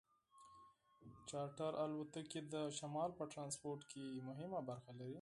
چارټر 1.29 1.71
الوتکې 1.83 2.41
د 2.53 2.55
شمال 2.77 3.09
په 3.17 3.23
ټرانسپورټ 3.33 3.81
کې 3.91 4.05
مهمه 4.29 4.59
برخه 4.69 4.91
لري 4.99 5.09